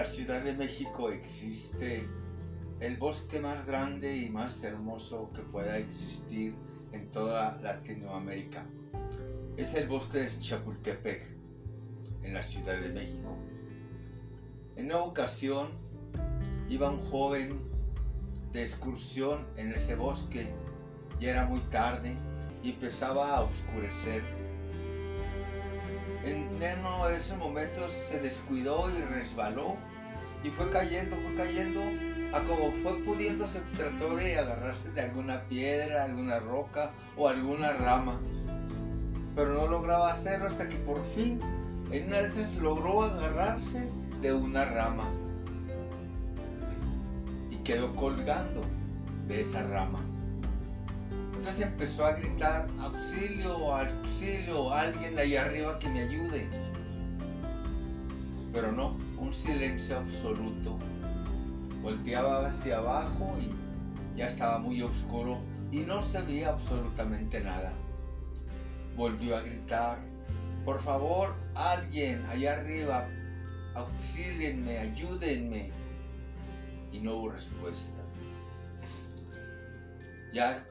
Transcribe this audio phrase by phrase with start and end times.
[0.00, 2.08] la Ciudad de México existe
[2.80, 6.54] el bosque más grande y más hermoso que pueda existir
[6.92, 8.64] en toda Latinoamérica.
[9.58, 11.22] Es el bosque de Chapultepec,
[12.22, 13.36] en la Ciudad de México.
[14.76, 15.68] En una ocasión
[16.70, 17.60] iba un joven
[18.54, 20.46] de excursión en ese bosque
[21.20, 22.16] y era muy tarde
[22.62, 24.22] y empezaba a oscurecer.
[26.24, 26.48] En
[26.78, 29.76] uno de esos momentos se descuidó y resbaló
[30.42, 31.80] y fue cayendo, fue cayendo
[32.32, 37.72] a como fue pudiendo se trató de agarrarse de alguna piedra, alguna roca o alguna
[37.72, 38.20] rama.
[39.34, 41.40] Pero no lograba hacerlo hasta que por fin
[41.90, 43.90] en una de logró agarrarse
[44.22, 45.10] de una rama.
[47.50, 48.62] Y quedó colgando
[49.26, 50.00] de esa rama.
[51.34, 56.46] Entonces empezó a gritar, auxilio, auxilio, alguien ahí arriba que me ayude.
[58.52, 60.78] Pero no, un silencio absoluto
[61.82, 65.38] Volteaba hacia abajo y ya estaba muy oscuro
[65.72, 67.72] y no se veía absolutamente nada.
[68.96, 69.98] Volvió a gritar,
[70.64, 73.08] por favor, alguien allá arriba,
[73.74, 75.70] auxílienme, ayúdenme.
[76.92, 78.02] Y no hubo respuesta.
[80.34, 80.62] Ya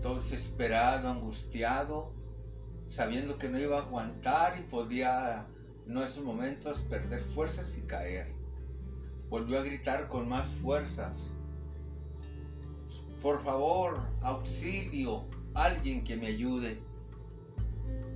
[0.00, 2.12] todo desesperado, angustiado,
[2.86, 5.48] sabiendo que no iba a aguantar y podía
[5.86, 8.42] en esos momentos perder fuerzas y caer
[9.32, 11.32] volvió a gritar con más fuerzas.
[13.22, 16.78] Por favor, auxilio, alguien que me ayude.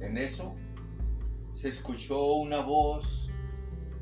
[0.02, 0.54] En eso
[1.54, 3.30] se escuchó una voz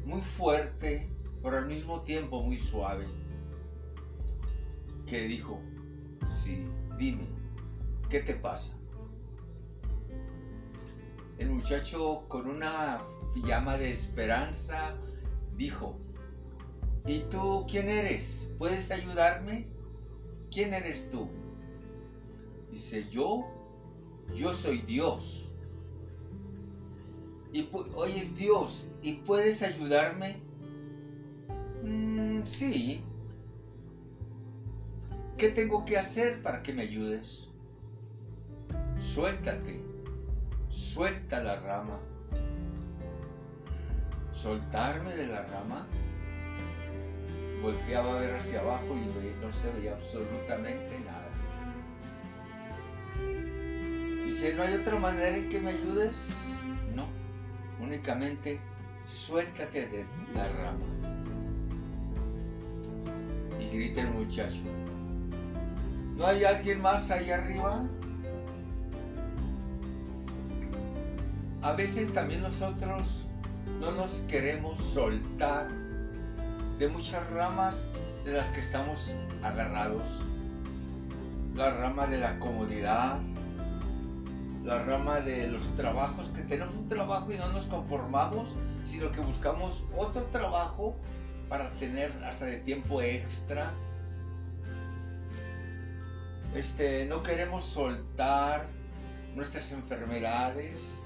[0.04, 1.08] muy fuerte,
[1.40, 3.06] pero al mismo tiempo muy suave,
[5.06, 5.60] que dijo,
[6.28, 7.28] sí, dime,
[8.10, 8.76] ¿qué te pasa?
[11.38, 13.02] El muchacho con una
[13.42, 14.94] llama de esperanza
[15.56, 15.98] dijo,
[17.06, 18.50] ¿Y tú quién eres?
[18.58, 19.66] ¿Puedes ayudarme?
[20.50, 21.28] ¿Quién eres tú?
[22.70, 23.44] Dice, yo,
[24.34, 25.52] yo soy Dios.
[27.52, 28.88] Y hoy es Dios.
[29.02, 30.36] ¿Y puedes ayudarme?
[31.82, 33.04] Mm, sí.
[35.36, 37.48] ¿Qué tengo que hacer para que me ayudes?
[38.96, 39.93] Suéltate.
[40.74, 42.00] Suelta la rama.
[44.32, 45.86] ¿Soltarme de la rama?
[47.62, 51.28] volteaba a ver hacia abajo y no se veía absolutamente nada.
[54.26, 56.34] Dice, ¿no hay otra manera en que me ayudes?
[56.94, 57.06] No,
[57.80, 58.60] únicamente
[59.06, 60.04] suéltate de
[60.34, 60.84] la rama.
[63.58, 64.62] Y grita el muchacho,
[66.16, 67.88] ¿no hay alguien más ahí arriba?
[71.64, 73.24] A veces también nosotros
[73.80, 75.66] no nos queremos soltar
[76.78, 77.88] de muchas ramas
[78.26, 80.26] de las que estamos agarrados.
[81.54, 83.18] La rama de la comodidad,
[84.62, 88.50] la rama de los trabajos, que tenemos un trabajo y no nos conformamos,
[88.84, 90.94] sino que buscamos otro trabajo
[91.48, 93.72] para tener hasta de tiempo extra.
[96.54, 98.66] Este, no queremos soltar
[99.34, 101.00] nuestras enfermedades.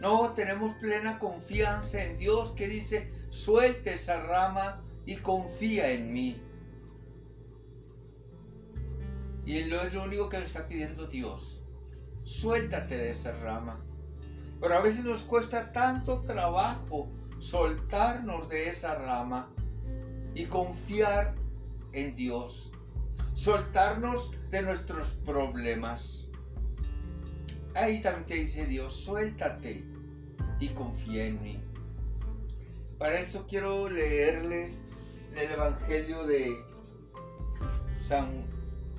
[0.00, 6.42] No, tenemos plena confianza en Dios que dice, suelte esa rama y confía en mí.
[9.44, 11.62] Y es lo único que le está pidiendo Dios.
[12.22, 13.84] Suéltate de esa rama.
[14.60, 19.52] Pero a veces nos cuesta tanto trabajo soltarnos de esa rama
[20.34, 21.34] y confiar
[21.92, 22.72] en Dios.
[23.34, 26.28] Soltarnos de nuestros problemas.
[27.74, 29.89] Ahí también te dice Dios, suéltate
[30.60, 31.60] y confía en mí.
[32.98, 34.84] Para eso quiero leerles
[35.34, 36.54] el Evangelio de
[37.98, 38.44] San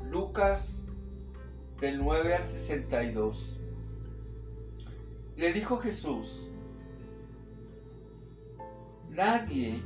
[0.10, 0.84] Lucas
[1.80, 3.60] del 9 al 62.
[5.38, 6.52] Le dijo Jesús,
[9.10, 9.82] nadie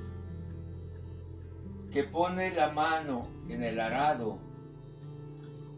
[1.91, 4.39] que pone la mano en el arado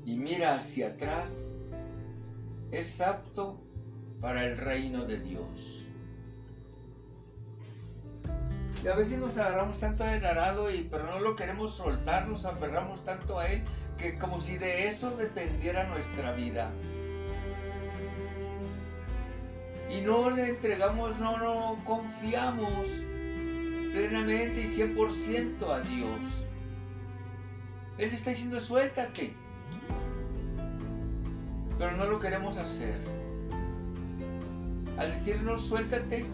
[0.05, 1.53] y mira hacia atrás
[2.71, 3.61] es apto
[4.19, 5.86] para el reino de Dios.
[8.91, 13.03] A veces nos agarramos tanto del arado, y, pero no lo queremos soltar, nos aferramos
[13.03, 13.63] tanto a él,
[13.97, 16.71] que como si de eso dependiera nuestra vida.
[19.89, 22.87] Y no le entregamos, no, no confiamos
[23.93, 26.45] plenamente y 100% a Dios.
[27.97, 29.33] Él está diciendo, suéltate.
[31.77, 32.95] Pero no lo queremos hacer.
[34.97, 36.25] Al decirnos, suéltate,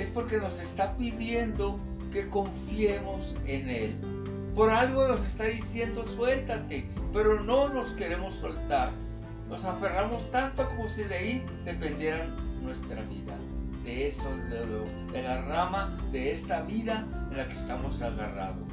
[0.00, 1.78] es porque nos está pidiendo
[2.10, 4.00] que confiemos en Él.
[4.54, 8.92] Por algo nos está diciendo suéltate, pero no nos queremos soltar.
[9.48, 12.26] Nos aferramos tanto como si de ahí dependiera
[12.62, 13.36] nuestra vida.
[13.84, 14.28] De eso,
[15.12, 18.68] de, la rama de esta vida en la que estamos agarrados.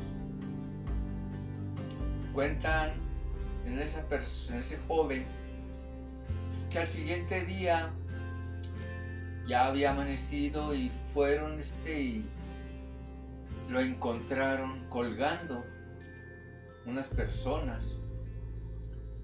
[2.33, 2.91] Cuentan
[3.65, 4.05] en, esa
[4.49, 5.25] en ese joven
[6.69, 7.91] que al siguiente día
[9.47, 12.29] ya había amanecido y fueron este y
[13.69, 15.63] lo encontraron colgando
[16.85, 17.97] unas personas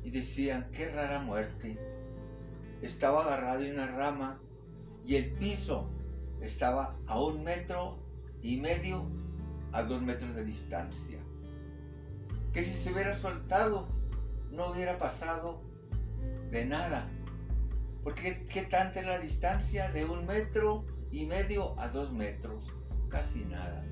[0.04, 1.78] y decían, qué rara muerte.
[2.82, 4.40] Estaba agarrado en una rama
[5.06, 5.90] y el piso
[6.42, 8.00] estaba a un metro
[8.42, 9.10] y medio
[9.72, 11.20] a dos metros de distancia.
[12.52, 13.88] Que si se hubiera soltado
[14.52, 15.62] no hubiera pasado
[16.52, 17.10] de nada.
[18.04, 22.74] Porque qué tanta es la distancia de un metro y medio a dos metros.
[23.10, 23.86] Casi nada.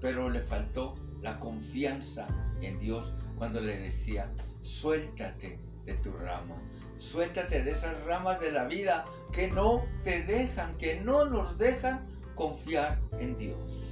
[0.00, 2.28] Pero le faltó la confianza
[2.60, 6.56] en Dios cuando le decía, suéltate de tu rama.
[6.98, 12.06] Suéltate de esas ramas de la vida que no te dejan, que no nos dejan
[12.34, 13.87] confiar en Dios.